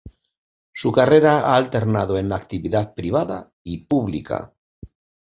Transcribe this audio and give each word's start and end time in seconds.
Su 0.73 0.91
carrera 0.91 1.41
ha 1.45 1.55
alternado 1.55 2.17
en 2.17 2.27
la 2.27 2.35
actividad 2.35 2.95
privada 2.95 3.51
y 3.63 3.85
pública. 3.85 4.51